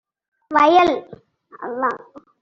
வயல் 0.51 0.93